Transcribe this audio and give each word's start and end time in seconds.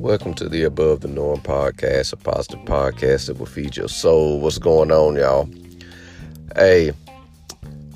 Welcome 0.00 0.32
to 0.36 0.48
the 0.48 0.62
Above 0.62 1.00
the 1.00 1.08
Norm 1.08 1.40
podcast, 1.40 2.14
a 2.14 2.16
positive 2.16 2.60
podcast 2.60 3.26
that 3.26 3.38
will 3.38 3.44
feed 3.44 3.76
your 3.76 3.88
soul. 3.88 4.40
What's 4.40 4.56
going 4.56 4.90
on, 4.90 5.16
y'all? 5.16 5.50
Hey, 6.56 6.92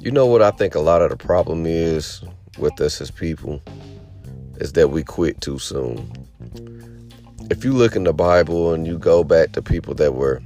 you 0.00 0.10
know 0.10 0.26
what 0.26 0.42
I 0.42 0.50
think 0.50 0.74
a 0.74 0.80
lot 0.80 1.00
of 1.00 1.08
the 1.08 1.16
problem 1.16 1.64
is 1.64 2.22
with 2.58 2.78
us 2.82 3.00
as 3.00 3.10
people 3.10 3.62
is 4.56 4.72
that 4.72 4.90
we 4.90 5.02
quit 5.02 5.40
too 5.40 5.58
soon. 5.58 6.12
If 7.50 7.64
you 7.64 7.72
look 7.72 7.96
in 7.96 8.04
the 8.04 8.12
Bible 8.12 8.74
and 8.74 8.86
you 8.86 8.98
go 8.98 9.24
back 9.24 9.52
to 9.52 9.62
people 9.62 9.94
that 9.94 10.12
were 10.14 10.42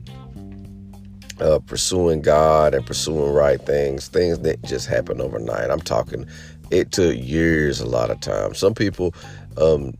uh, 1.40 1.58
pursuing 1.60 2.22
God 2.22 2.74
and 2.74 2.86
pursuing 2.86 3.32
right 3.32 3.60
things, 3.60 4.08
things 4.08 4.38
didn't 4.38 4.64
just 4.64 4.86
happen 4.86 5.20
overnight. 5.20 5.70
I'm 5.70 5.80
talking, 5.80 6.26
it 6.70 6.92
took 6.92 7.16
years 7.16 7.80
a 7.80 7.86
lot 7.86 8.10
of 8.10 8.20
time. 8.20 8.54
Some 8.54 8.74
people 8.74 9.14
um, 9.56 9.94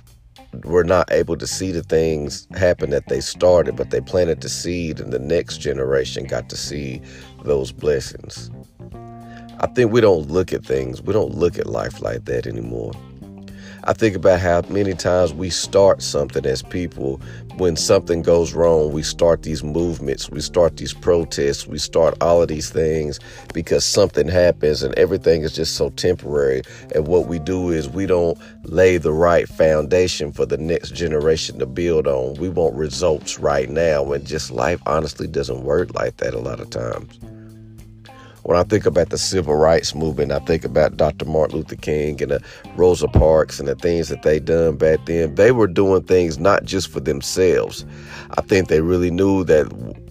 were 0.64 0.84
not 0.84 1.10
able 1.12 1.36
to 1.36 1.46
see 1.46 1.72
the 1.72 1.82
things 1.82 2.46
happen 2.56 2.90
that 2.90 3.08
they 3.08 3.20
started, 3.20 3.76
but 3.76 3.90
they 3.90 4.00
planted 4.00 4.40
the 4.40 4.48
seed, 4.48 5.00
and 5.00 5.12
the 5.12 5.18
next 5.18 5.58
generation 5.58 6.24
got 6.24 6.48
to 6.48 6.56
see 6.56 7.00
those 7.44 7.72
blessings. 7.72 8.50
I 9.58 9.66
think 9.68 9.90
we 9.90 10.00
don't 10.00 10.28
look 10.30 10.52
at 10.52 10.64
things, 10.64 11.02
we 11.02 11.12
don't 11.12 11.34
look 11.34 11.58
at 11.58 11.66
life 11.66 12.00
like 12.02 12.24
that 12.26 12.46
anymore. 12.46 12.92
I 13.88 13.92
think 13.92 14.16
about 14.16 14.40
how 14.40 14.62
many 14.68 14.94
times 14.94 15.32
we 15.32 15.48
start 15.48 16.02
something 16.02 16.44
as 16.44 16.60
people. 16.60 17.20
When 17.56 17.76
something 17.76 18.20
goes 18.20 18.52
wrong, 18.52 18.90
we 18.90 19.04
start 19.04 19.44
these 19.44 19.62
movements, 19.62 20.28
we 20.28 20.40
start 20.40 20.76
these 20.76 20.92
protests, 20.92 21.68
we 21.68 21.78
start 21.78 22.20
all 22.20 22.42
of 22.42 22.48
these 22.48 22.68
things 22.68 23.20
because 23.54 23.84
something 23.84 24.26
happens 24.26 24.82
and 24.82 24.92
everything 24.98 25.42
is 25.42 25.54
just 25.54 25.76
so 25.76 25.90
temporary. 25.90 26.62
And 26.96 27.06
what 27.06 27.28
we 27.28 27.38
do 27.38 27.70
is 27.70 27.88
we 27.88 28.06
don't 28.06 28.36
lay 28.64 28.96
the 28.96 29.12
right 29.12 29.48
foundation 29.48 30.32
for 30.32 30.46
the 30.46 30.58
next 30.58 30.92
generation 30.92 31.60
to 31.60 31.66
build 31.66 32.08
on. 32.08 32.34
We 32.40 32.48
want 32.48 32.74
results 32.74 33.38
right 33.38 33.70
now, 33.70 34.12
and 34.12 34.26
just 34.26 34.50
life 34.50 34.82
honestly 34.86 35.28
doesn't 35.28 35.62
work 35.62 35.94
like 35.94 36.16
that 36.16 36.34
a 36.34 36.40
lot 36.40 36.58
of 36.58 36.70
times. 36.70 37.20
When 38.46 38.56
I 38.56 38.62
think 38.62 38.86
about 38.86 39.08
the 39.08 39.18
civil 39.18 39.56
rights 39.56 39.92
movement, 39.92 40.30
I 40.30 40.38
think 40.38 40.64
about 40.64 40.96
Dr. 40.96 41.24
Martin 41.24 41.56
Luther 41.56 41.74
King 41.74 42.22
and 42.22 42.38
Rosa 42.76 43.08
Parks 43.08 43.58
and 43.58 43.66
the 43.66 43.74
things 43.74 44.08
that 44.08 44.22
they 44.22 44.38
done 44.38 44.76
back 44.76 45.04
then. 45.06 45.34
They 45.34 45.50
were 45.50 45.66
doing 45.66 46.04
things 46.04 46.38
not 46.38 46.62
just 46.62 46.88
for 46.88 47.00
themselves. 47.00 47.84
I 48.38 48.42
think 48.42 48.68
they 48.68 48.80
really 48.80 49.10
knew 49.10 49.42
that 49.42 49.66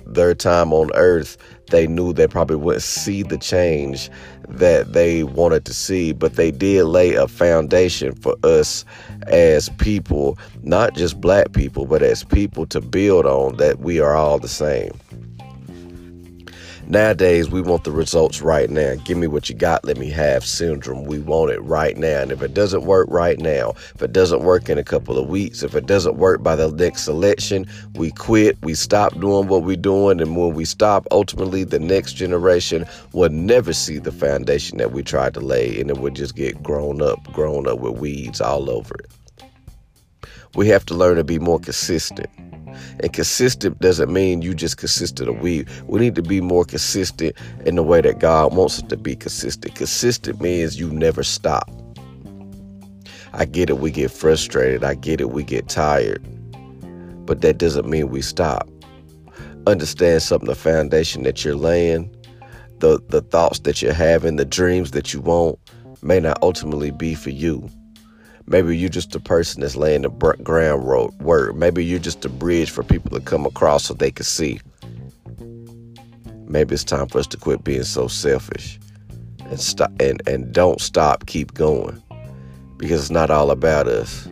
their 0.06 0.36
time 0.36 0.73
on 0.73 0.91
earth, 0.95 1.38
they 1.72 1.88
knew 1.88 2.11
they 2.11 2.28
probably 2.28 2.58
wouldn't 2.58 2.83
see 2.83 3.23
the 3.23 3.38
change 3.38 4.09
that 4.50 4.91
they 4.91 5.23
wanted 5.23 5.63
to 5.63 5.73
see, 5.73 6.11
but 6.11 6.36
they 6.36 6.52
did 6.52 6.83
lay 6.83 7.13
a 7.13 7.30
foundation 7.30 8.13
for 8.16 8.36
us 8.44 8.83
as 9.28 9.69
people, 9.78 10.38
not 10.61 10.94
just 10.94 11.22
black 11.22 11.53
people, 11.53 11.86
but 11.86 12.02
as 12.02 12.25
people 12.25 12.66
to 12.66 12.81
build 12.81 13.25
on 13.25 13.56
that 13.56 13.80
we 13.80 14.02
are 14.02 14.13
all 14.13 14.39
the 14.39 14.50
same. 14.50 14.91
Nowadays, 16.88 17.50
we 17.50 17.61
want 17.61 17.83
the 17.83 17.91
results 17.91 18.44
right 18.44 18.69
now. 18.69 18.94
Give 19.05 19.17
me 19.17 19.25
what 19.25 19.50
you 19.50 19.55
got, 19.55 19.83
let 19.86 19.97
me 19.97 20.11
have 20.11 20.45
syndrome. 20.45 21.05
We 21.05 21.17
want 21.17 21.50
it 21.50 21.59
right 21.61 21.97
now. 21.97 22.22
And 22.22 22.31
if 22.31 22.44
it 22.44 22.53
doesn't 22.53 22.83
work 22.83 23.08
right 23.09 23.39
now, 23.39 23.72
if 23.95 24.03
it 24.03 24.14
doesn't 24.14 24.44
work 24.44 24.69
in 24.69 24.78
a 24.78 24.83
couple 24.83 25.17
of 25.17 25.28
weeks, 25.28 25.63
if 25.63 25.73
it 25.73 25.88
doesn't 25.88 26.17
work 26.17 26.44
by 26.44 26.56
the 26.56 26.72
next 26.72 27.08
election, 27.08 27.66
we 27.95 28.11
quit, 28.11 28.56
we 28.61 28.75
stop 28.75 29.19
doing 29.19 29.47
what 29.47 29.63
we're 29.63 29.75
doing. 29.75 30.22
And 30.22 30.38
when 30.38 30.53
we 30.53 30.63
stop, 30.63 31.08
ultimately, 31.09 31.63
the 31.63 31.80
next 31.80 32.13
generation 32.13 32.86
will 33.13 33.30
never 33.30 33.73
see 33.73 33.97
the 33.97 34.11
foundation 34.11 34.78
that 34.78 34.91
we 34.91 35.02
tried 35.02 35.33
to 35.33 35.39
lay, 35.39 35.81
and 35.81 35.89
it 35.89 35.97
would 35.97 36.16
just 36.16 36.36
get 36.36 36.61
grown 36.61 37.02
up, 37.02 37.23
grown 37.33 37.67
up 37.67 37.80
with 37.80 37.97
weeds 37.97 38.39
all 38.39 38.69
over 38.69 38.94
it. 38.94 39.11
We 40.53 40.67
have 40.67 40.86
to 40.86 40.94
learn 40.94 41.17
to 41.17 41.23
be 41.23 41.39
more 41.39 41.59
consistent. 41.59 42.30
And 43.00 43.12
consistent 43.14 43.80
doesn't 43.80 44.12
mean 44.12 44.41
you 44.41 44.53
just 44.53 44.78
consistent 44.78 45.30
a 45.30 45.34
week. 45.34 45.68
We 45.86 46.00
need 46.00 46.16
to 46.16 46.22
be 46.22 46.41
more 46.41 46.66
consistent 46.66 47.36
in 47.66 47.75
the 47.75 47.84
way 47.84 48.02
that 48.02 48.19
God 48.19 48.56
wants 48.56 48.80
us 48.80 48.90
to 48.90 48.97
be 48.97 49.16
consistent. 49.16 49.75
Consistent 49.75 50.41
means 50.41 50.80
you 50.80 50.91
never 50.91 51.24
stop. 51.24 51.69
I 53.34 53.46
get 53.46 53.69
it, 53.69 53.80
we 53.80 53.91
get 53.91 54.12
frustrated. 54.12 54.84
I 54.84 54.96
get 54.96 55.19
it, 55.19 55.31
we 55.31 55.44
get 55.44 55.68
tired. 55.68 56.25
But 57.25 57.41
that 57.41 57.58
doesn't 57.58 57.88
mean 57.88 58.09
we 58.09 58.22
stop. 58.22 58.69
Understand 59.68 60.22
something 60.22 60.47
the 60.47 60.56
foundation 60.56 61.24
that 61.24 61.44
you're 61.44 61.56
laying, 61.56 62.16
the, 62.80 63.02
the 63.09 63.22
thoughts 63.22 63.59
that 63.59 63.81
you're 63.81 63.94
having, 63.94 64.35
the 64.35 64.46
dreams 64.46 64.91
that 64.91 65.14
you 65.14 65.22
want 65.22 65.59
may 66.02 66.19
not 66.19 66.38
ultimately 66.41 66.91
be 66.91 67.16
for 67.16 67.31
you. 67.31 67.68
Maybe 68.47 68.78
you're 68.78 68.89
just 68.89 69.16
a 69.16 69.19
person 69.19 69.61
that's 69.61 69.75
laying 69.75 70.03
the 70.03 70.09
ground 70.09 70.44
groundwork. 70.45 71.56
Maybe 71.56 71.83
you're 71.83 72.00
just 72.00 72.23
a 72.25 72.29
bridge 72.29 72.69
for 72.69 72.83
people 72.83 73.09
to 73.11 73.19
come 73.19 73.45
across 73.45 73.85
so 73.85 73.94
they 73.94 74.11
can 74.11 74.25
see. 74.25 74.59
Maybe 76.47 76.75
it's 76.75 76.84
time 76.84 77.07
for 77.07 77.17
us 77.17 77.28
to 77.28 77.38
quit 77.38 77.63
being 77.63 77.84
so 77.84 78.07
selfish 78.07 78.79
and 79.50 79.59
stop 79.59 79.91
and, 80.00 80.22
and 80.28 80.53
don't 80.53 80.79
stop, 80.79 81.25
keep 81.25 81.55
going. 81.55 82.01
Because 82.78 83.01
it's 83.01 83.09
not 83.09 83.31
all 83.31 83.50
about 83.50 83.88
us. 83.88 84.28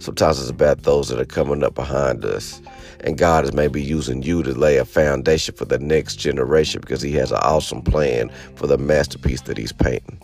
Sometimes 0.00 0.38
it's 0.38 0.50
about 0.50 0.82
those 0.82 1.08
that 1.08 1.18
are 1.18 1.24
coming 1.24 1.64
up 1.64 1.74
behind 1.74 2.24
us. 2.24 2.60
And 3.00 3.16
God 3.16 3.44
is 3.44 3.52
maybe 3.52 3.82
using 3.82 4.22
you 4.22 4.42
to 4.42 4.52
lay 4.52 4.76
a 4.76 4.84
foundation 4.84 5.54
for 5.54 5.64
the 5.64 5.78
next 5.78 6.16
generation 6.16 6.80
because 6.80 7.00
He 7.00 7.12
has 7.12 7.32
an 7.32 7.38
awesome 7.38 7.82
plan 7.82 8.30
for 8.56 8.66
the 8.66 8.76
masterpiece 8.76 9.42
that 9.42 9.56
He's 9.56 9.72
painting. 9.72 10.20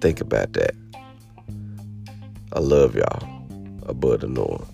Think 0.00 0.20
about 0.20 0.54
that. 0.54 0.74
I 2.52 2.58
love 2.58 2.96
y'all. 2.96 3.22
Above 3.86 4.20
the 4.22 4.26
norm. 4.26 4.66